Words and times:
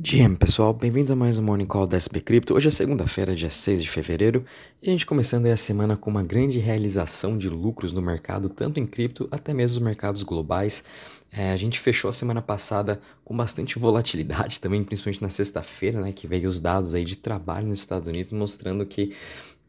GM, 0.00 0.36
pessoal, 0.36 0.72
bem-vindos 0.72 1.10
a 1.10 1.16
mais 1.16 1.38
um 1.38 1.42
Morning 1.42 1.66
Call 1.66 1.84
da 1.84 1.96
SB 1.96 2.20
Crypto. 2.20 2.54
Hoje 2.54 2.68
é 2.68 2.70
segunda-feira, 2.70 3.34
dia 3.34 3.50
6 3.50 3.82
de 3.82 3.90
fevereiro, 3.90 4.44
e 4.80 4.88
a 4.88 4.92
gente 4.92 5.04
começando 5.04 5.46
a 5.46 5.56
semana 5.56 5.96
com 5.96 6.08
uma 6.08 6.22
grande 6.22 6.60
realização 6.60 7.36
de 7.36 7.48
lucros 7.48 7.90
no 7.92 8.00
mercado, 8.00 8.48
tanto 8.48 8.78
em 8.78 8.86
cripto 8.86 9.26
até 9.28 9.52
mesmo 9.52 9.78
os 9.78 9.82
mercados 9.82 10.22
globais. 10.22 10.84
É, 11.32 11.50
a 11.50 11.56
gente 11.56 11.80
fechou 11.80 12.08
a 12.08 12.12
semana 12.12 12.40
passada 12.40 13.00
com 13.24 13.36
bastante 13.36 13.76
volatilidade 13.76 14.60
também, 14.62 14.84
principalmente 14.84 15.20
na 15.20 15.30
sexta-feira, 15.30 16.00
né, 16.00 16.12
que 16.12 16.28
veio 16.28 16.48
os 16.48 16.60
dados 16.60 16.94
aí 16.94 17.04
de 17.04 17.16
trabalho 17.16 17.66
nos 17.66 17.80
Estados 17.80 18.08
Unidos 18.08 18.32
mostrando 18.32 18.86
que 18.86 19.12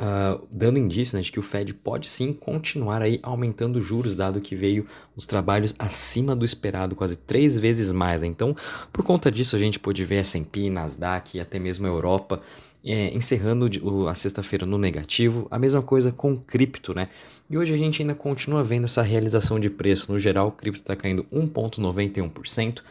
Uh, 0.01 0.47
dando 0.49 0.79
indício 0.79 1.17
né, 1.17 1.21
de 1.21 1.29
que 1.29 1.39
o 1.39 1.41
Fed 1.41 1.73
pode 1.73 2.09
sim 2.09 2.31
continuar 2.31 3.01
aí 3.01 3.19
aumentando 3.21 3.81
juros, 3.81 4.15
dado 4.15 4.39
que 4.39 4.55
veio 4.55 4.87
os 5.13 5.27
trabalhos 5.27 5.75
acima 5.77 6.33
do 6.33 6.45
esperado, 6.45 6.95
quase 6.95 7.17
três 7.17 7.57
vezes 7.57 7.91
mais. 7.91 8.21
Né? 8.21 8.27
Então, 8.29 8.55
por 8.93 9.03
conta 9.03 9.29
disso, 9.29 9.57
a 9.57 9.59
gente 9.59 9.77
pôde 9.77 10.05
ver 10.05 10.19
S&P, 10.21 10.69
Nasdaq 10.69 11.35
e 11.35 11.41
até 11.41 11.59
mesmo 11.59 11.85
a 11.85 11.89
Europa 11.89 12.41
é, 12.83 13.13
encerrando 13.13 13.67
a 14.07 14.15
sexta-feira 14.15 14.65
no 14.65 14.77
negativo. 14.77 15.47
A 15.51 15.59
mesma 15.59 15.81
coisa 15.81 16.11
com 16.11 16.37
cripto, 16.37 16.93
né? 16.93 17.09
E 17.49 17.57
hoje 17.57 17.73
a 17.73 17.77
gente 17.77 18.01
ainda 18.01 18.15
continua 18.15 18.63
vendo 18.63 18.85
essa 18.85 19.01
realização 19.01 19.59
de 19.59 19.69
preço. 19.69 20.11
No 20.11 20.19
geral, 20.19 20.47
o 20.47 20.51
cripto 20.51 20.81
está 20.81 20.95
caindo 20.95 21.25
1,91%. 21.25 22.81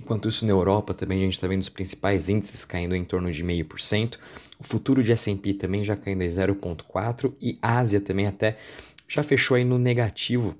Enquanto 0.00 0.28
isso, 0.28 0.44
na 0.44 0.52
Europa 0.52 0.92
também 0.92 1.20
a 1.20 1.24
gente 1.24 1.34
está 1.34 1.48
vendo 1.48 1.62
os 1.62 1.68
principais 1.68 2.28
índices 2.28 2.64
caindo 2.64 2.94
em 2.94 3.04
torno 3.04 3.30
de 3.30 3.42
0,5%. 3.42 4.18
O 4.58 4.64
futuro 4.64 5.02
de 5.02 5.12
S&P 5.12 5.54
também 5.54 5.82
já 5.82 5.96
caindo 5.96 6.22
em 6.22 6.28
0,4% 6.28 7.32
e 7.40 7.58
Ásia 7.62 8.00
também 8.00 8.26
até 8.26 8.56
já 9.08 9.22
fechou 9.22 9.56
aí 9.56 9.64
no 9.64 9.78
negativo 9.78 10.56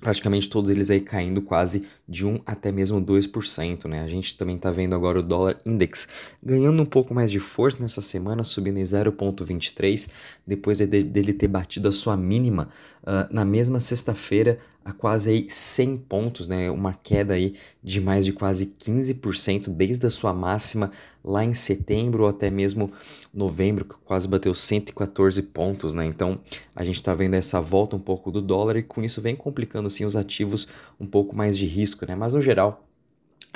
praticamente 0.00 0.48
todos 0.48 0.70
eles 0.70 0.90
aí 0.90 1.00
caindo 1.00 1.42
quase 1.42 1.84
de 2.08 2.24
1 2.24 2.40
até 2.46 2.70
mesmo 2.70 3.00
2%, 3.00 3.86
né? 3.86 4.02
A 4.02 4.06
gente 4.06 4.36
também 4.36 4.56
está 4.56 4.70
vendo 4.70 4.94
agora 4.94 5.18
o 5.18 5.22
dólar 5.22 5.58
index 5.66 6.08
ganhando 6.42 6.82
um 6.82 6.86
pouco 6.86 7.12
mais 7.12 7.30
de 7.30 7.40
força 7.40 7.78
nessa 7.80 8.00
semana, 8.00 8.44
subindo 8.44 8.78
em 8.78 8.82
0,23, 8.82 10.08
depois 10.46 10.78
de, 10.78 10.86
dele 10.86 11.32
ter 11.32 11.48
batido 11.48 11.88
a 11.88 11.92
sua 11.92 12.16
mínima 12.16 12.68
uh, 13.02 13.32
na 13.32 13.44
mesma 13.44 13.80
sexta-feira 13.80 14.58
a 14.88 14.92
quase 14.94 15.28
aí 15.28 15.46
100 15.46 15.98
pontos, 15.98 16.48
né? 16.48 16.70
Uma 16.70 16.94
queda 16.94 17.34
aí 17.34 17.54
de 17.82 18.00
mais 18.00 18.24
de 18.24 18.32
quase 18.32 18.74
15% 18.78 19.68
desde 19.68 20.06
a 20.06 20.10
sua 20.10 20.32
máxima 20.32 20.90
lá 21.22 21.44
em 21.44 21.52
setembro 21.52 22.22
ou 22.22 22.28
até 22.30 22.50
mesmo 22.50 22.90
novembro, 23.32 23.84
que 23.84 23.96
quase 23.98 24.26
bateu 24.26 24.54
114 24.54 25.42
pontos, 25.42 25.92
né? 25.92 26.06
Então 26.06 26.40
a 26.74 26.84
gente 26.84 26.96
está 26.96 27.12
vendo 27.12 27.34
essa 27.34 27.60
volta 27.60 27.96
um 27.96 28.00
pouco 28.00 28.30
do 28.30 28.40
dólar 28.40 28.78
e 28.78 28.82
com 28.82 29.04
isso 29.04 29.20
vem 29.20 29.36
complicando 29.36 29.90
sim 29.90 30.06
os 30.06 30.16
ativos 30.16 30.66
um 30.98 31.06
pouco 31.06 31.36
mais 31.36 31.58
de 31.58 31.66
risco, 31.66 32.06
né? 32.06 32.14
Mas 32.14 32.32
no 32.32 32.40
geral 32.40 32.88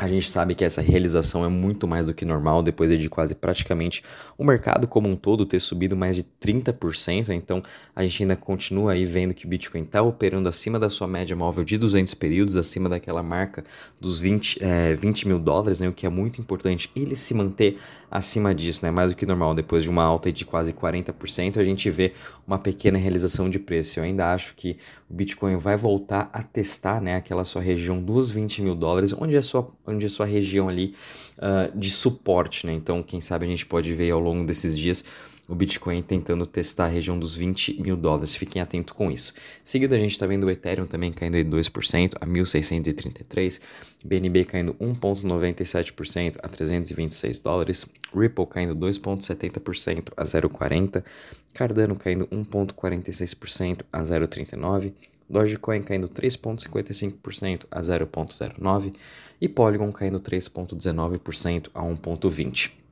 a 0.02 0.08
gente 0.08 0.28
sabe 0.28 0.56
que 0.56 0.64
essa 0.64 0.80
realização 0.80 1.44
é 1.44 1.48
muito 1.48 1.86
mais 1.86 2.08
do 2.08 2.14
que 2.14 2.24
normal 2.24 2.60
depois 2.60 2.90
de 2.98 3.08
quase 3.08 3.36
praticamente 3.36 4.02
o 4.36 4.42
mercado 4.44 4.88
como 4.88 5.08
um 5.08 5.14
todo 5.14 5.46
ter 5.46 5.60
subido 5.60 5.96
mais 5.96 6.16
de 6.16 6.24
30%. 6.40 7.28
Então 7.28 7.62
a 7.94 8.02
gente 8.02 8.24
ainda 8.24 8.34
continua 8.34 8.94
aí 8.94 9.04
vendo 9.04 9.32
que 9.32 9.46
o 9.46 9.48
Bitcoin 9.48 9.82
está 9.82 10.02
operando 10.02 10.48
acima 10.48 10.76
da 10.76 10.90
sua 10.90 11.06
média 11.06 11.36
móvel 11.36 11.62
de 11.62 11.78
200 11.78 12.14
períodos, 12.14 12.56
acima 12.56 12.88
daquela 12.88 13.22
marca 13.22 13.62
dos 14.00 14.18
20, 14.18 14.58
é, 14.60 14.92
20 14.92 15.28
mil 15.28 15.38
dólares, 15.38 15.78
né, 15.78 15.88
o 15.88 15.92
que 15.92 16.04
é 16.04 16.08
muito 16.08 16.40
importante 16.40 16.90
ele 16.96 17.14
se 17.14 17.32
manter 17.32 17.78
acima 18.10 18.52
disso, 18.52 18.84
né, 18.84 18.90
mais 18.90 19.10
do 19.10 19.16
que 19.16 19.24
normal. 19.24 19.54
Depois 19.54 19.84
de 19.84 19.90
uma 19.90 20.02
alta 20.02 20.32
de 20.32 20.44
quase 20.44 20.72
40%, 20.72 21.58
a 21.58 21.64
gente 21.64 21.88
vê 21.90 22.12
uma 22.44 22.58
pequena 22.58 22.98
realização 22.98 23.48
de 23.48 23.60
preço. 23.60 24.00
Eu 24.00 24.04
ainda 24.04 24.34
acho 24.34 24.54
que 24.56 24.76
o 25.08 25.14
Bitcoin 25.14 25.56
vai 25.58 25.76
voltar 25.76 26.28
a 26.32 26.42
testar 26.42 27.00
né, 27.00 27.14
aquela 27.14 27.44
sua 27.44 27.62
região 27.62 28.02
dos 28.02 28.32
20 28.32 28.62
mil 28.62 28.74
dólares, 28.74 29.14
onde 29.16 29.36
é 29.36 29.42
sua 29.42 29.62
onde 29.92 30.06
é 30.06 30.08
sua 30.08 30.26
região 30.26 30.68
ali 30.68 30.94
uh, 31.38 31.76
de 31.78 31.90
suporte, 31.90 32.66
né? 32.66 32.72
Então, 32.72 33.02
quem 33.02 33.20
sabe 33.20 33.46
a 33.46 33.48
gente 33.48 33.66
pode 33.66 33.92
ver 33.94 34.10
ao 34.10 34.20
longo 34.20 34.44
desses 34.44 34.76
dias 34.76 35.04
o 35.48 35.54
Bitcoin 35.54 36.00
tentando 36.02 36.46
testar 36.46 36.84
a 36.86 36.88
região 36.88 37.18
dos 37.18 37.36
20 37.36 37.82
mil 37.82 37.96
dólares. 37.96 38.34
Fiquem 38.34 38.62
atentos 38.62 38.94
com 38.94 39.10
isso. 39.10 39.34
Seguido, 39.62 39.94
a 39.94 39.98
gente 39.98 40.12
está 40.12 40.26
vendo 40.26 40.44
o 40.44 40.50
Ethereum 40.50 40.86
também 40.86 41.12
caindo 41.12 41.34
aí 41.34 41.44
2% 41.44 42.14
a 42.20 42.26
1.633, 42.26 43.60
BNB 44.04 44.44
caindo 44.44 44.74
1,97% 44.74 46.38
a 46.42 46.48
326 46.48 47.40
dólares, 47.40 47.86
Ripple 48.14 48.46
caindo 48.46 48.74
2,70% 48.76 50.12
a 50.16 50.22
0,40, 50.22 51.04
Cardano 51.52 51.96
caindo 51.96 52.26
1,46% 52.28 53.80
a 53.92 54.00
0,39, 54.00 54.92
Dogecoin 55.32 55.82
caindo 55.82 56.08
3,55% 56.08 57.66
a 57.70 57.80
0,09% 57.80 58.94
e 59.40 59.48
Polygon 59.48 59.90
caindo 59.90 60.20
3,19% 60.20 61.70
a 61.74 61.82
1,20%. 61.82 62.82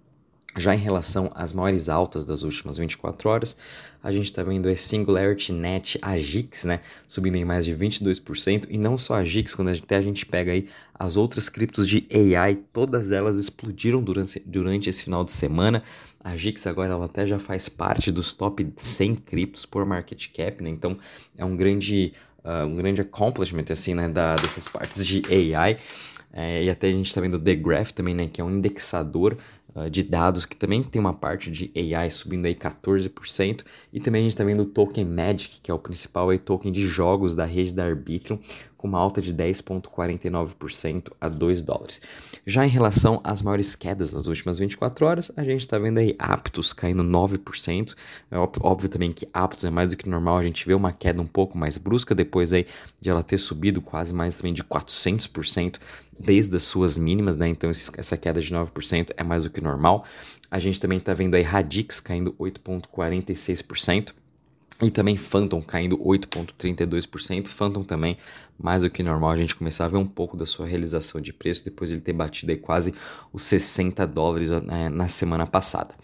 Já 0.56 0.75
em 0.75 0.78
relação 0.78 1.31
às 1.33 1.53
maiores 1.53 1.89
altas 1.89 2.25
das 2.25 2.43
últimas 2.43 2.77
24 2.77 3.28
horas, 3.28 3.56
a 4.03 4.11
gente 4.11 4.25
está 4.25 4.43
vendo 4.43 4.69
a 4.69 4.77
Singularity 4.77 5.53
Net, 5.53 5.97
a 6.03 6.19
GIX, 6.19 6.65
né, 6.65 6.81
subindo 7.06 7.37
em 7.37 7.45
mais 7.45 7.65
de 7.65 7.73
22%, 7.73 8.67
e 8.69 8.77
não 8.77 8.99
só 8.99 9.15
a 9.15 9.25
GIX, 9.25 9.55
quando 9.55 9.69
até 9.69 9.97
a 9.97 10.01
gente 10.01 10.27
pega 10.27 10.51
aí 10.51 10.67
as 10.93 11.17
outras 11.17 11.49
criptos 11.49 11.87
de 11.87 12.05
AI, 12.12 12.57
todas 12.72 13.12
elas 13.12 13.37
explodiram 13.37 14.03
durante, 14.03 14.41
durante 14.45 14.91
esse 14.91 15.05
final 15.05 15.25
de 15.25 15.31
semana. 15.31 15.84
A 16.19 16.37
GIX 16.37 16.67
agora 16.67 16.95
ela 16.95 17.05
até 17.05 17.28
já 17.28 17.39
faz 17.39 17.69
parte 17.69 18.11
dos 18.11 18.33
top 18.33 18.72
100 18.77 19.15
criptos 19.17 19.65
por 19.65 19.87
market 19.87 20.33
cap, 20.34 20.65
né, 20.65 20.71
então 20.71 20.99
é 21.39 21.45
um 21.45 21.55
grande, 21.55 22.12
uh, 22.45 22.67
um 22.67 22.77
grande 22.77 23.01
accomplishment, 23.01 23.65
assim, 23.71 23.95
né, 23.95 24.09
da, 24.09 24.37
dessas 24.37 24.69
partes 24.69 25.06
de 25.06 25.23
AI. 25.28 25.78
É, 26.33 26.62
e 26.62 26.71
até 26.71 26.89
a 26.89 26.93
gente 26.93 27.09
está 27.09 27.21
vendo 27.21 27.34
o 27.34 27.39
The 27.39 27.56
Graph 27.56 27.91
também, 27.91 28.15
né, 28.15 28.28
que 28.33 28.41
é 28.41 28.45
um 28.45 28.51
indexador 28.51 29.37
uh, 29.75 29.91
de 29.91 30.03
dados 30.03 30.47
que 30.47 30.56
também 30.56 30.83
tem 30.83 31.01
uma 31.01 31.12
parte 31.12 31.51
de 31.51 31.73
AI 31.75 32.11
subindo 32.11 32.47
aí 32.47 32.55
14%. 32.55 33.65
E 33.93 33.99
também 33.99 34.21
a 34.21 34.23
gente 34.23 34.33
está 34.33 34.45
vendo 34.45 34.62
o 34.62 34.67
token 34.67 35.05
Magic, 35.05 35.61
que 35.61 35.71
é 35.71 35.75
o 35.75 35.78
principal 35.78 36.31
aí, 36.31 36.39
token 36.39 36.71
de 36.71 36.87
jogos 36.87 37.34
da 37.34 37.45
rede 37.45 37.75
da 37.75 37.84
Arbitrum, 37.84 38.39
com 38.80 38.88
uma 38.88 38.98
alta 38.98 39.20
de 39.20 39.34
10,49% 39.34 41.12
a 41.20 41.28
2 41.28 41.62
dólares. 41.62 42.00
Já 42.46 42.64
em 42.64 42.70
relação 42.70 43.20
às 43.22 43.42
maiores 43.42 43.76
quedas 43.76 44.14
nas 44.14 44.26
últimas 44.26 44.58
24 44.58 45.04
horas, 45.04 45.30
a 45.36 45.44
gente 45.44 45.60
está 45.60 45.78
vendo 45.78 45.98
aí 45.98 46.16
Aptos 46.18 46.72
caindo 46.72 47.02
9%. 47.04 47.94
É 48.30 48.38
óbvio 48.38 48.88
também 48.88 49.12
que 49.12 49.28
Aptos 49.34 49.64
é 49.64 49.70
mais 49.70 49.91
do 49.91 49.98
que 49.98 50.08
normal, 50.08 50.38
a 50.38 50.42
gente 50.42 50.66
vê 50.66 50.72
uma 50.72 50.94
queda 50.94 51.20
um 51.20 51.26
pouco 51.26 51.58
mais 51.58 51.76
brusca 51.76 52.14
depois 52.14 52.54
aí 52.54 52.66
de 52.98 53.10
ela 53.10 53.22
ter 53.22 53.36
subido 53.36 53.82
quase 53.82 54.14
mais 54.14 54.36
também 54.36 54.54
de 54.54 54.64
400% 54.64 55.76
desde 56.18 56.56
as 56.56 56.62
suas 56.62 56.97
mínimas, 56.97 57.36
né? 57.36 57.48
Então 57.48 57.68
essa 57.68 58.16
queda 58.16 58.41
de 58.41 58.50
9% 58.50 59.10
é 59.14 59.22
mais 59.22 59.44
do 59.44 59.50
que 59.50 59.60
normal. 59.60 60.06
A 60.50 60.58
gente 60.58 60.80
também 60.80 60.97
está 60.97 61.12
vendo 61.12 61.34
aí 61.34 61.42
Radix 61.42 62.00
caindo 62.00 62.32
8,46%. 62.41 64.14
E 64.82 64.91
também 64.91 65.16
Phantom 65.16 65.60
caindo 65.60 65.98
8,32%. 65.98 67.48
Phantom 67.48 67.82
também, 67.82 68.16
mais 68.58 68.82
do 68.82 68.91
que 68.91 69.02
normal, 69.02 69.30
a 69.30 69.36
gente 69.36 69.54
começar 69.54 69.84
a 69.84 69.88
ver 69.88 69.98
um 69.98 70.06
pouco 70.06 70.36
da 70.36 70.46
sua 70.46 70.66
realização 70.66 71.20
de 71.20 71.32
preço 71.32 71.64
depois 71.64 71.91
de 71.91 71.96
ele 71.96 72.02
ter 72.02 72.14
batido 72.14 72.50
aí 72.52 72.58
quase 72.58 72.94
os 73.32 73.42
60 73.42 74.06
dólares 74.06 74.50
né, 74.50 74.88
na 74.88 75.06
semana 75.06 75.46
passada. 75.46 75.94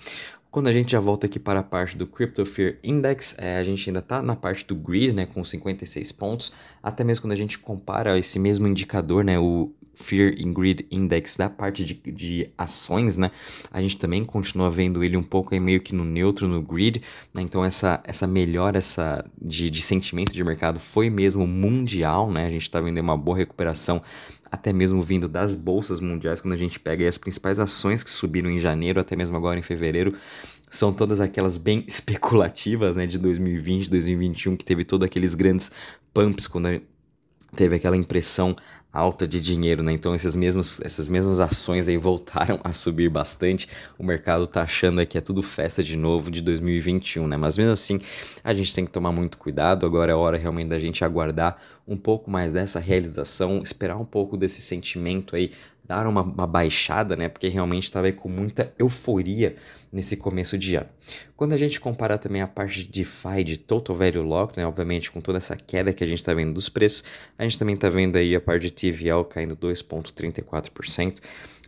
Quando 0.51 0.69
a 0.69 0.73
gente 0.73 0.93
já 0.93 1.01
volta 1.01 1.27
aqui 1.27 1.39
para 1.39 1.61
a 1.61 1.63
parte 1.63 1.97
do 1.97 2.07
Crypto 2.07 2.45
Fear 2.47 2.77
Index, 2.83 3.37
é, 3.39 3.59
a 3.59 3.65
gente 3.65 3.89
ainda 3.91 3.99
está 3.99 4.23
na 4.23 4.35
parte 4.35 4.67
do 4.67 4.75
grid, 4.75 5.13
né, 5.13 5.27
com 5.27 5.45
56 5.45 6.13
pontos. 6.13 6.53
Até 6.83 7.05
mesmo 7.05 7.23
quando 7.23 7.33
a 7.33 7.37
gente 7.37 7.59
compara 7.59 8.19
esse 8.19 8.39
mesmo 8.39 8.67
indicador, 8.67 9.23
né, 9.23 9.39
o 9.39 9.71
Fear 9.97 10.35
and 10.39 10.53
Greed 10.53 10.87
Index 10.91 11.37
da 11.37 11.49
parte 11.49 11.85
de, 11.85 11.95
de 11.95 12.51
ações, 12.57 13.17
né? 13.17 13.31
A 13.71 13.81
gente 13.81 13.97
também 13.97 14.25
continua 14.25 14.71
vendo 14.71 15.03
ele 15.03 15.17
um 15.17 15.23
pouco 15.23 15.55
aí 15.55 15.61
meio 15.61 15.81
que 15.81 15.95
no 15.95 16.05
neutro, 16.05 16.47
no 16.47 16.61
grid, 16.61 17.01
né? 17.33 17.41
Então 17.41 17.65
essa, 17.65 18.01
essa 18.05 18.27
melhora 18.27 18.79
essa 18.79 19.25
de, 19.41 19.71
de 19.71 19.81
sentimento 19.81 20.35
de 20.35 20.45
mercado 20.45 20.79
foi 20.79 21.09
mesmo 21.09 21.47
mundial, 21.47 22.31
né? 22.31 22.47
A 22.47 22.51
gente 22.51 22.63
está 22.63 22.81
vendo 22.81 23.01
uma 23.01 23.17
boa 23.17 23.39
recuperação 23.39 24.03
até 24.51 24.73
mesmo 24.73 25.03
vindo 25.03 25.29
das 25.29 25.55
bolsas 25.55 25.99
mundiais, 25.99 26.41
quando 26.41 26.55
a 26.55 26.57
gente 26.57 26.79
pega 26.79 27.09
as 27.09 27.19
principais 27.19 27.59
ações 27.59 28.05
que 28.05 28.11
subiram 28.11 28.51
em 28.51 28.59
janeiro, 28.59 29.01
até 29.01 29.17
mesmo 29.17 29.37
agora 29.37 29.59
em 29.59 29.63
fevereiro, 29.63 30.15
são 30.71 30.93
todas 30.93 31.21
aquelas 31.21 31.57
bem 31.57 31.83
especulativas, 31.89 32.97
né, 32.97 33.07
de 33.07 33.19
2020, 33.19 33.91
2021, 33.91 34.57
que 34.57 34.65
teve 34.65 34.85
todos 34.85 35.05
aqueles 35.05 35.35
grandes 35.35 35.71
pumps 36.13 36.47
quando 36.47 36.81
teve 37.55 37.77
aquela 37.77 37.97
impressão 37.97 38.57
alta 38.97 39.29
de 39.29 39.43
dinheiro, 39.43 39.83
né? 39.83 39.93
Então 39.93 40.15
esses 40.15 40.35
mesmos, 40.35 40.81
essas 40.81 41.07
mesmas 41.07 41.39
ações 41.39 41.87
aí 41.87 41.99
voltaram 41.99 42.59
a 42.65 42.73
subir 42.73 43.11
bastante. 43.11 43.69
O 43.99 44.05
mercado 44.05 44.47
tá 44.47 44.63
achando 44.63 45.05
que 45.07 45.19
é 45.19 45.21
tudo 45.21 45.43
festa 45.43 45.85
de 45.85 45.97
novo 45.97 46.31
de 46.31 46.41
2021, 46.41 47.29
né? 47.29 47.37
Mas 47.37 47.59
mesmo 47.59 47.73
assim, 47.73 48.01
a 48.43 48.55
gente 48.55 48.75
tem 48.75 48.87
que 48.87 48.91
tomar 48.91 49.13
muito 49.13 49.37
cuidado. 49.37 49.85
Agora 49.85 50.11
é 50.11 50.15
hora 50.15 50.39
realmente 50.39 50.69
da 50.69 50.79
gente 50.79 51.05
aguardar 51.05 51.59
um 51.87 51.97
pouco 51.97 52.31
mais 52.31 52.55
dessa 52.55 52.81
realização, 52.81 53.61
esperar 53.63 53.97
um 53.97 54.05
pouco 54.05 54.37
desse 54.37 54.63
sentimento 54.63 55.37
aí 55.37 55.53
dar 55.87 56.07
uma, 56.07 56.23
uma 56.23 56.47
baixada, 56.47 57.17
né? 57.17 57.29
Porque 57.29 57.49
realmente 57.49 57.85
estava 57.85 58.11
com 58.13 58.29
muita 58.29 58.73
euforia 58.79 59.57
nesse 59.93 60.17
começo 60.17 60.59
de 60.59 60.77
ano. 60.77 60.89
Quando 61.37 61.53
a 61.53 61.57
gente 61.57 61.81
compara 61.81 62.19
também 62.19 62.43
a 62.43 62.47
parte 62.47 62.81
de 62.81 62.89
DeFi, 62.89 63.45
de 63.45 63.57
Total 63.57 63.97
Value 63.97 64.23
Lock, 64.23 64.57
né? 64.57 64.67
Obviamente 64.67 65.11
com 65.11 65.21
toda 65.21 65.39
essa 65.39 65.57
queda 65.57 65.93
que 65.93 66.03
a 66.03 66.07
gente 66.07 66.19
está 66.19 66.35
vendo 66.35 66.53
dos 66.53 66.69
preços, 66.69 67.05
a 67.39 67.45
gente 67.45 67.59
também 67.59 67.75
está 67.75 67.89
vendo 67.89 68.17
aí 68.17 68.35
a 68.35 68.41
parte 68.41 68.63
de 68.63 68.73
TVL 68.73 69.25
caindo 69.25 69.57
2,34%. 69.57 71.19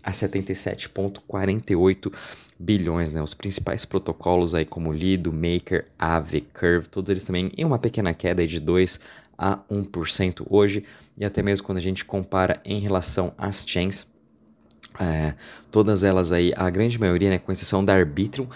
a 0.02 0.12
77,48 0.12 2.12
bilhões, 2.58 3.12
né? 3.12 3.22
Os 3.22 3.34
principais 3.34 3.84
protocolos 3.84 4.54
aí 4.54 4.64
como 4.64 4.92
Lido, 4.92 5.32
Maker, 5.32 5.86
Aave, 5.98 6.40
Curve, 6.40 6.88
todos 6.88 7.10
eles 7.10 7.24
também 7.24 7.52
em 7.56 7.64
uma 7.64 7.78
pequena 7.78 8.14
queda 8.14 8.46
de 8.46 8.58
2 8.58 8.98
a 9.36 9.58
1% 9.70 10.46
hoje, 10.50 10.82
e 11.18 11.24
até 11.24 11.42
mesmo 11.42 11.66
quando 11.66 11.78
a 11.78 11.82
gente 11.82 12.04
compara 12.04 12.60
em 12.64 12.78
relação 12.78 13.32
às 13.36 13.64
chains, 13.66 14.06
é, 15.00 15.34
todas 15.70 16.02
elas 16.02 16.32
aí, 16.32 16.52
a 16.56 16.68
grande 16.70 16.98
maioria, 16.98 17.30
né, 17.30 17.38
com 17.38 17.52
exceção 17.52 17.84
da 17.84 17.94
Arbitrum, 17.94 18.46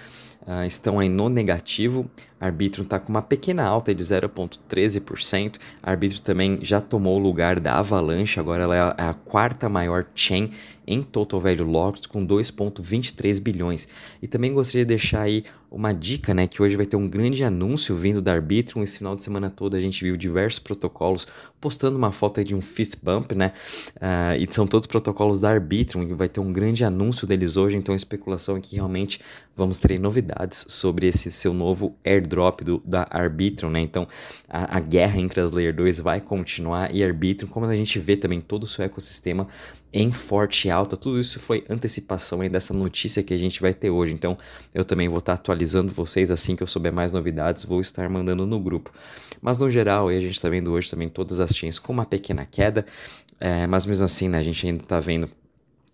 uh, 0.47 0.65
estão 0.65 0.99
aí 0.99 1.09
no 1.09 1.29
negativo. 1.29 2.11
Arbitrum 2.43 2.83
está 2.83 2.99
com 2.99 3.09
uma 3.09 3.23
pequena 3.23 3.65
alta 3.65 3.95
de 3.95 4.03
0,13%. 4.03 5.59
Arbitrum 5.81 6.23
também 6.23 6.59
já 6.61 6.81
tomou 6.81 7.17
o 7.17 7.23
lugar 7.23 7.61
da 7.61 7.79
Avalanche, 7.79 8.41
agora 8.41 8.65
ela 8.65 8.97
é 8.99 9.03
a 9.03 9.15
quarta 9.15 9.69
maior 9.69 10.07
chain 10.13 10.51
em 10.87 11.03
total 11.03 11.41
value 11.41 11.65
locked 11.65 12.09
com 12.09 12.27
2,23 12.27 13.41
bilhões. 13.41 13.89
E 14.21 14.27
também 14.27 14.53
gostaria 14.53 14.85
de 14.85 14.89
deixar 14.89 15.23
aí 15.23 15.45
uma 15.71 15.95
dica, 15.95 16.35
né, 16.35 16.47
que 16.47 16.63
hoje 16.63 16.77
vai 16.77 16.85
ter 16.85 16.97
um 16.97 17.09
grande 17.09 17.43
anúncio 17.43 17.97
vindo 17.97 18.21
da 18.21 18.35
Arbitrum. 18.35 18.83
Esse 18.83 18.99
final 18.99 19.17
de 19.17 19.25
semana 19.25 19.49
todo 19.49 19.75
a 19.75 19.81
gente 19.81 20.05
viu 20.05 20.17
diversos 20.17 20.59
protocolos 20.59 21.27
postando 21.61 21.97
uma 21.97 22.13
foto 22.13 22.45
de 22.45 22.55
um 22.55 22.61
fist 22.61 22.97
bump, 23.03 23.33
né, 23.35 23.53
uh, 23.97 24.37
e 24.39 24.53
são 24.53 24.67
todos 24.67 24.87
protocolos 24.87 25.41
da 25.41 25.51
Arbitrum 25.51 26.03
e 26.03 26.13
vai 26.13 26.29
ter 26.29 26.41
um 26.41 26.53
grande 26.53 26.85
anúncio 26.85 27.27
deles 27.27 27.57
hoje. 27.57 27.77
Então 27.77 27.95
a 27.95 27.97
especulação 27.97 28.57
é 28.57 28.61
que 28.61 28.77
realmente 28.77 29.21
vamos 29.57 29.79
ter 29.79 29.99
novidades 29.99 30.67
sobre 30.69 31.07
esse 31.07 31.31
seu 31.31 31.55
novo 31.55 31.97
airdrop 32.33 32.63
do, 32.63 32.83
da 32.85 33.07
Arbitrum, 33.11 33.71
né? 33.71 33.81
Então 33.81 34.09
a, 34.49 34.79
a 34.79 34.81
guerra 34.81 35.21
entre 35.21 35.41
as 35.41 35.51
Layer 35.51 35.75
2 35.75 36.01
vai 36.01 36.21
continuar 36.21 36.95
e 36.95 37.05
Arbitrum, 37.05 37.49
como 37.49 37.67
a 37.67 37.77
gente 37.77 37.99
vê 37.99 38.17
também 38.17 38.41
todo 38.41 38.65
o 38.65 38.67
seu 38.67 38.85
ecossistema 38.85 39.47
em 39.93 40.11
forte 40.11 40.71
alta, 40.71 40.97
tudo 40.97 41.21
isso 41.21 41.39
foi 41.39 41.65
antecipação 41.69 42.41
aí 42.41 42.49
dessa 42.49 42.73
notícia 42.73 43.23
que 43.23 43.35
a 43.35 43.39
gente 43.39 43.61
vai 43.61 43.75
ter 43.75 43.91
hoje. 43.91 44.15
Então 44.15 44.39
eu 44.75 44.85
também 44.85 45.09
vou 45.09 45.19
estar 45.19 45.35
atualizando 45.35 45.93
vocês 45.93 46.31
assim 46.31 46.57
que 46.57 46.63
eu 46.63 46.67
souber 46.67 46.93
mais 46.93 47.13
novidades, 47.13 47.65
vou 47.65 47.81
estar 47.81 48.09
mandando 48.09 48.47
no 48.47 48.59
grupo. 48.59 48.91
Mas 49.41 49.59
no 49.59 49.71
geral, 49.71 50.09
a 50.09 50.15
gente 50.15 50.33
está 50.33 50.49
vendo 50.49 50.73
hoje 50.73 50.91
também 50.91 51.09
todas 51.09 51.41
as 51.41 51.55
chains 51.55 51.79
com 51.79 51.93
uma 51.93 52.07
pequena 52.07 52.47
queda, 52.47 52.87
é, 53.39 53.67
mas 53.67 53.85
mesmo 53.85 54.07
assim, 54.07 54.29
né, 54.29 54.39
a 54.39 54.43
gente 54.43 54.67
ainda 54.67 54.83
está 54.83 54.99
vendo 54.99 55.29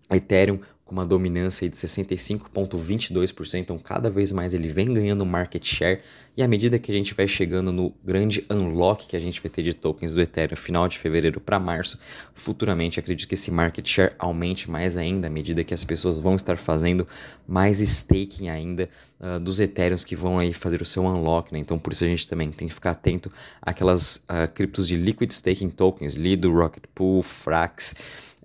Ethereum 0.09 0.59
com 0.89 0.95
uma 0.95 1.05
dominância 1.05 1.69
de 1.69 1.75
65,22%, 1.75 3.59
então 3.59 3.77
cada 3.77 4.09
vez 4.09 4.31
mais 4.31 4.55
ele 4.55 4.67
vem 4.67 4.91
ganhando 4.91 5.23
market 5.23 5.63
share, 5.63 5.99
e 6.35 6.41
à 6.41 6.47
medida 6.47 6.79
que 6.79 6.91
a 6.91 6.95
gente 6.95 7.13
vai 7.13 7.27
chegando 7.27 7.71
no 7.71 7.93
grande 8.03 8.43
unlock 8.49 9.07
que 9.07 9.15
a 9.15 9.19
gente 9.19 9.39
vai 9.39 9.51
ter 9.51 9.61
de 9.61 9.71
tokens 9.71 10.15
do 10.15 10.21
Ethereum 10.21 10.57
final 10.57 10.87
de 10.87 10.97
fevereiro 10.97 11.39
para 11.39 11.59
março, 11.59 11.99
futuramente 12.33 12.99
acredito 12.99 13.27
que 13.27 13.35
esse 13.35 13.51
market 13.51 13.87
share 13.87 14.13
aumente 14.17 14.71
mais 14.71 14.97
ainda 14.97 15.27
à 15.27 15.29
medida 15.29 15.63
que 15.63 15.75
as 15.75 15.83
pessoas 15.83 16.19
vão 16.19 16.35
estar 16.35 16.57
fazendo 16.57 17.07
mais 17.47 17.79
staking 17.79 18.49
ainda 18.49 18.89
uh, 19.19 19.39
dos 19.39 19.59
Ethereums 19.59 20.03
que 20.03 20.15
vão 20.15 20.39
aí 20.39 20.53
fazer 20.53 20.81
o 20.81 20.85
seu 20.85 21.03
unlock, 21.03 21.53
né? 21.53 21.59
Então 21.59 21.77
por 21.77 21.93
isso 21.93 22.03
a 22.03 22.07
gente 22.07 22.27
também 22.27 22.49
tem 22.49 22.67
que 22.67 22.73
ficar 22.73 22.91
atento 22.91 23.31
àquelas 23.61 24.23
uh, 24.27 24.51
criptos 24.51 24.87
de 24.87 24.95
liquid 24.95 25.29
staking 25.29 25.69
tokens, 25.69 26.15
Lido, 26.15 26.51
Rocket 26.51 26.85
Pool, 26.95 27.21
Frax, 27.21 27.93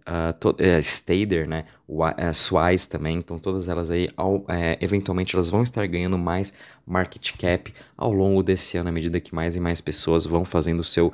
uh, 0.09 0.49
uh, 0.49 0.83
Stader, 0.83 1.49
né, 1.49 1.65
uh, 1.89 2.35
Swise 2.35 2.89
também, 2.89 3.19
então 3.19 3.39
todas 3.39 3.69
elas 3.69 3.91
aí, 3.91 4.09
ao, 4.17 4.45
é, 4.49 4.77
eventualmente 4.81 5.35
elas 5.35 5.51
vão 5.51 5.63
estar 5.63 5.87
ganhando 5.87 6.19
mais 6.19 6.53
market 6.87 7.33
cap 7.37 7.73
ao 7.97 8.13
longo 8.13 8.43
desse 8.43 8.77
ano, 8.77 8.89
à 8.89 8.93
medida 8.93 9.21
que 9.21 9.35
mais 9.35 9.57
e 9.57 9.61
mais 9.61 9.81
pessoas 9.81 10.27
vão 10.27 10.45
fazendo 10.45 10.81
o 10.81 10.85
seu 10.85 11.13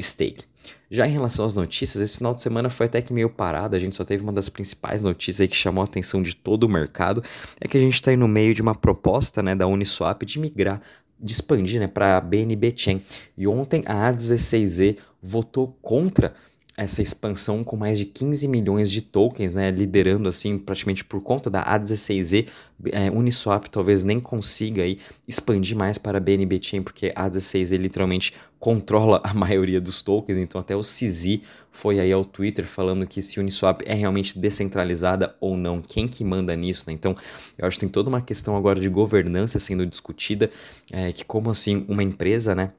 stake. 0.00 0.44
Já 0.90 1.06
em 1.06 1.10
relação 1.10 1.44
às 1.44 1.54
notícias, 1.54 2.02
esse 2.02 2.16
final 2.16 2.34
de 2.34 2.40
semana 2.40 2.70
foi 2.70 2.86
até 2.86 3.02
que 3.02 3.12
meio 3.12 3.28
parado, 3.28 3.76
a 3.76 3.78
gente 3.78 3.94
só 3.94 4.04
teve 4.04 4.22
uma 4.22 4.32
das 4.32 4.48
principais 4.48 5.02
notícias 5.02 5.42
aí 5.42 5.48
que 5.48 5.56
chamou 5.56 5.82
a 5.82 5.84
atenção 5.84 6.22
de 6.22 6.34
todo 6.34 6.64
o 6.64 6.68
mercado, 6.68 7.22
é 7.60 7.68
que 7.68 7.76
a 7.76 7.80
gente 7.80 7.94
está 7.94 8.10
aí 8.10 8.16
no 8.16 8.28
meio 8.28 8.54
de 8.54 8.62
uma 8.62 8.74
proposta 8.74 9.42
né, 9.42 9.54
da 9.54 9.66
Uniswap 9.66 10.22
de 10.24 10.38
migrar 10.38 10.80
de 11.20 11.32
expandir 11.32 11.80
né, 11.80 11.88
para 11.88 12.16
a 12.16 12.20
BNB 12.20 12.72
Chain. 12.76 13.02
E 13.36 13.46
ontem 13.46 13.82
a 13.86 14.12
A16Z 14.12 14.98
votou 15.20 15.76
contra 15.82 16.34
essa 16.78 17.02
expansão 17.02 17.64
com 17.64 17.76
mais 17.76 17.98
de 17.98 18.04
15 18.04 18.46
milhões 18.46 18.88
de 18.88 19.02
tokens, 19.02 19.52
né, 19.52 19.68
liderando 19.68 20.28
assim 20.28 20.56
praticamente 20.56 21.04
por 21.04 21.20
conta 21.20 21.50
da 21.50 21.64
A16Z, 21.64 22.46
é, 22.92 23.10
Uniswap 23.10 23.66
talvez 23.66 24.04
nem 24.04 24.20
consiga 24.20 24.84
aí 24.84 25.00
expandir 25.26 25.76
mais 25.76 25.98
para 25.98 26.18
a 26.18 26.20
BNB 26.20 26.60
Chain, 26.62 26.82
porque 26.84 27.12
a 27.16 27.28
A16Z 27.28 27.76
literalmente 27.76 28.32
controla 28.60 29.20
a 29.24 29.34
maioria 29.34 29.80
dos 29.80 30.02
tokens, 30.02 30.38
então 30.38 30.60
até 30.60 30.76
o 30.76 30.82
CZ 30.82 31.40
foi 31.72 31.98
aí 31.98 32.12
ao 32.12 32.24
Twitter 32.24 32.64
falando 32.64 33.08
que 33.08 33.20
se 33.20 33.40
Uniswap 33.40 33.82
é 33.84 33.94
realmente 33.94 34.38
descentralizada 34.38 35.34
ou 35.40 35.56
não, 35.56 35.82
quem 35.82 36.06
que 36.06 36.22
manda 36.22 36.54
nisso, 36.54 36.84
né? 36.86 36.92
Então, 36.92 37.16
eu 37.58 37.66
acho 37.66 37.76
que 37.76 37.80
tem 37.80 37.88
toda 37.88 38.08
uma 38.08 38.20
questão 38.20 38.56
agora 38.56 38.78
de 38.78 38.88
governança 38.88 39.58
sendo 39.58 39.84
discutida, 39.84 40.48
é, 40.92 41.12
que 41.12 41.24
como 41.24 41.50
assim 41.50 41.84
uma 41.88 42.04
empresa, 42.04 42.54
né, 42.54 42.70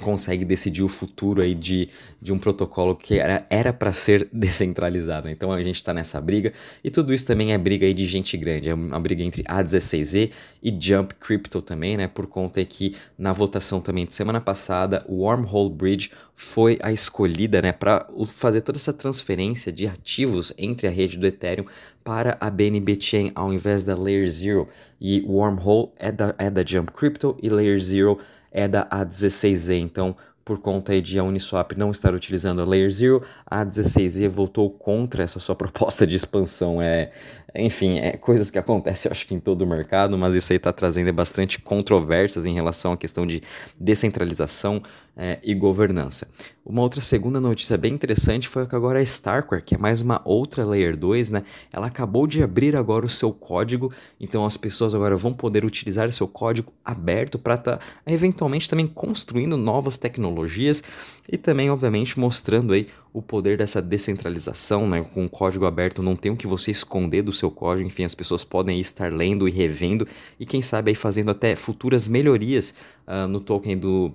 consegue 0.00 0.44
decidir 0.44 0.82
o 0.82 0.88
futuro 0.88 1.40
aí 1.40 1.54
de, 1.54 1.88
de 2.20 2.32
um 2.32 2.38
protocolo 2.38 2.96
que 2.96 3.18
era 3.18 3.72
para 3.72 3.92
ser 3.92 4.28
descentralizado. 4.32 5.28
Então 5.28 5.52
a 5.52 5.62
gente 5.62 5.76
está 5.76 5.94
nessa 5.94 6.20
briga 6.20 6.52
e 6.82 6.90
tudo 6.90 7.14
isso 7.14 7.26
também 7.26 7.52
é 7.52 7.58
briga 7.58 7.86
aí 7.86 7.94
de 7.94 8.04
gente 8.06 8.36
grande, 8.36 8.68
é 8.68 8.74
uma 8.74 8.98
briga 8.98 9.22
entre 9.22 9.42
A16Z 9.44 10.30
e 10.62 10.76
Jump 10.78 11.14
Crypto 11.14 11.62
também, 11.62 11.96
né? 11.96 12.08
Por 12.08 12.26
conta 12.26 12.64
que 12.64 12.96
na 13.16 13.32
votação 13.32 13.80
também 13.80 14.04
de 14.04 14.14
semana 14.14 14.40
passada 14.40 15.04
o 15.08 15.22
Wormhole 15.22 15.70
Bridge 15.70 16.10
foi 16.34 16.78
a 16.82 16.92
escolhida, 16.92 17.62
né, 17.62 17.72
para 17.72 18.06
fazer 18.26 18.60
toda 18.60 18.78
essa 18.78 18.92
transferência 18.92 19.70
de 19.70 19.86
ativos 19.86 20.52
entre 20.58 20.88
a 20.88 20.90
rede 20.90 21.16
do 21.16 21.26
Ethereum 21.26 21.66
para 22.02 22.36
a 22.40 22.50
BNB 22.50 23.00
Chain 23.00 23.32
ao 23.34 23.52
invés 23.52 23.84
da 23.84 23.96
Layer 23.96 24.28
Zero. 24.28 24.68
E 25.00 25.22
Wormhole 25.22 25.90
é 25.96 26.10
da, 26.10 26.34
é 26.38 26.50
da 26.50 26.64
Jump 26.64 26.92
Crypto 26.92 27.36
e 27.42 27.48
Layer 27.48 27.80
Zero 27.80 28.18
é 28.54 28.68
da 28.68 28.86
A16Z. 28.86 29.74
Então, 29.80 30.16
por 30.44 30.58
conta 30.60 31.00
de 31.00 31.18
a 31.18 31.24
Uniswap 31.24 31.72
não 31.72 31.90
estar 31.90 32.14
utilizando 32.14 32.62
a 32.62 32.64
Layer 32.64 32.90
Zero, 32.90 33.22
a 33.44 33.64
A16Z 33.64 34.28
voltou 34.28 34.70
contra 34.70 35.24
essa 35.24 35.40
sua 35.40 35.56
proposta 35.56 36.06
de 36.06 36.14
expansão. 36.14 36.80
É, 36.80 37.10
enfim, 37.56 37.98
é 37.98 38.16
coisas 38.16 38.50
que 38.50 38.58
acontecem, 38.58 39.08
eu 39.08 39.12
acho 39.12 39.26
que 39.26 39.34
em 39.34 39.38
todo 39.38 39.62
o 39.62 39.66
mercado, 39.66 40.18
mas 40.18 40.34
isso 40.34 40.52
aí 40.52 40.56
está 40.56 40.72
trazendo 40.72 41.12
bastante 41.12 41.60
controvérsias 41.60 42.46
em 42.46 42.54
relação 42.54 42.92
à 42.92 42.96
questão 42.96 43.24
de 43.26 43.42
descentralização 43.78 44.82
é, 45.16 45.38
e 45.42 45.54
governança. 45.54 46.28
Uma 46.66 46.82
outra 46.82 47.00
segunda 47.00 47.40
notícia 47.40 47.76
bem 47.76 47.94
interessante 47.94 48.48
foi 48.48 48.66
que 48.66 48.74
agora 48.74 48.98
a 48.98 49.02
Starkware, 49.02 49.62
que 49.62 49.74
é 49.74 49.78
mais 49.78 50.00
uma 50.00 50.20
outra 50.24 50.64
Layer 50.64 50.96
2, 50.96 51.30
né? 51.30 51.44
Ela 51.72 51.86
acabou 51.86 52.26
de 52.26 52.42
abrir 52.42 52.74
agora 52.74 53.06
o 53.06 53.08
seu 53.08 53.32
código, 53.32 53.92
então 54.20 54.44
as 54.44 54.56
pessoas 54.56 54.94
agora 54.94 55.14
vão 55.14 55.32
poder 55.32 55.64
utilizar 55.64 56.08
o 56.08 56.12
seu 56.12 56.26
código 56.26 56.72
aberto 56.84 57.38
para 57.38 57.54
estar 57.54 57.76
tá, 57.76 57.84
eventualmente 58.06 58.68
também 58.68 58.86
construindo 58.86 59.56
novas 59.56 59.98
tecnologias 59.98 60.82
e 61.30 61.36
também, 61.36 61.70
obviamente, 61.70 62.18
mostrando 62.18 62.72
aí 62.72 62.88
o 63.14 63.22
poder 63.22 63.56
dessa 63.56 63.80
descentralização, 63.80 64.88
né? 64.88 65.06
Com 65.14 65.24
o 65.24 65.30
código 65.30 65.64
aberto 65.66 66.02
não 66.02 66.16
tem 66.16 66.32
o 66.32 66.36
que 66.36 66.48
você 66.48 66.72
esconder 66.72 67.22
do 67.22 67.32
seu 67.32 67.48
código, 67.48 67.86
enfim, 67.86 68.02
as 68.02 68.14
pessoas 68.14 68.42
podem 68.42 68.80
estar 68.80 69.10
lendo 69.12 69.48
e 69.48 69.52
revendo 69.52 70.06
e 70.38 70.44
quem 70.44 70.60
sabe 70.60 70.90
aí 70.90 70.96
fazendo 70.96 71.30
até 71.30 71.54
futuras 71.54 72.08
melhorias 72.08 72.74
uh, 73.06 73.28
no 73.28 73.38
token 73.38 73.78
do 73.78 74.12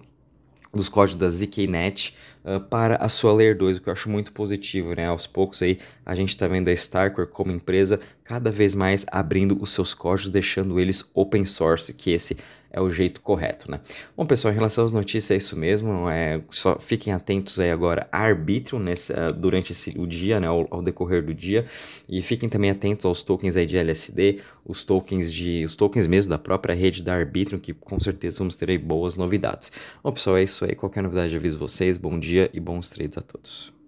dos 0.72 0.88
códigos 0.88 1.20
da 1.20 1.28
ZKNet 1.28 2.14
uh, 2.44 2.60
para 2.60 2.98
a 2.98 3.10
sua 3.10 3.34
Layer 3.34 3.58
2, 3.58 3.78
o 3.78 3.82
que 3.82 3.90
eu 3.90 3.94
acho 3.94 4.08
muito 4.08 4.32
positivo, 4.34 4.94
né? 4.94 5.08
Aos 5.08 5.26
poucos 5.26 5.62
aí 5.64 5.80
a 6.06 6.14
gente 6.14 6.30
está 6.30 6.46
vendo 6.46 6.68
a 6.68 6.74
Starkware 6.74 7.28
como 7.28 7.52
empresa 7.52 8.00
cada 8.24 8.52
vez 8.52 8.76
mais 8.76 9.06
abrindo 9.12 9.58
os 9.62 9.72
seus 9.72 9.94
códigos, 9.94 10.30
deixando 10.30 10.80
eles 10.80 11.10
open 11.14 11.46
source, 11.46 11.94
que 11.94 12.12
esse 12.12 12.38
é 12.72 12.80
o 12.80 12.90
jeito 12.90 13.22
correto, 13.22 13.70
né? 13.70 13.80
Bom, 14.16 14.26
pessoal, 14.26 14.52
em 14.54 14.56
relação 14.56 14.86
às 14.86 14.92
notícias 14.92 15.32
é 15.32 15.36
isso 15.38 15.58
mesmo, 15.58 16.10
é, 16.10 16.42
só 16.50 16.80
fiquem 16.80 17.14
atentos 17.14 17.60
aí 17.60 17.72
agora 17.72 18.08
a 18.12 18.20
arbítrio 18.20 18.80
nesse, 18.80 19.12
uh, 19.12 19.34
durante 19.34 19.72
esse, 19.72 19.98
o 19.98 20.06
dia, 20.06 20.40
né, 20.40 20.48
ao, 20.48 20.68
ao, 20.70 20.82
decorrer 20.82 21.24
do 21.24 21.34
dia, 21.34 21.66
e 22.08 22.22
fiquem 22.22 22.48
também 22.48 22.70
atentos 22.70 23.06
aos 23.06 23.24
tokens 23.24 23.56
aí 23.56 23.66
de 23.66 23.78
LSD, 23.78 24.40
os 24.66 24.84
tokens 24.84 25.34
de, 25.34 25.64
os 25.66 25.76
tokens 25.76 26.06
mesmo 26.08 26.30
da 26.30 26.38
própria 26.38 26.76
rede 26.76 27.02
da 27.02 27.14
arbítrio, 27.14 27.60
que 27.60 27.74
com 27.74 28.00
certeza 28.00 28.40
vamos 28.40 28.56
ter 28.56 28.70
aí 28.70 28.78
boas 28.78 29.16
novidades. 29.16 29.72
Bom, 30.04 30.12
pessoal, 30.12 30.38
é 30.38 30.44
isso 30.44 30.66
aí, 30.66 30.76
qualquer 30.76 31.02
novidade 31.02 31.36
aviso 31.36 31.58
vocês, 31.58 31.98
bom 31.98 32.20
dia 32.20 32.50
e 32.54 32.60
bons 32.60 32.90
trades 32.90 33.18
a 33.18 33.22
todos. 33.22 33.79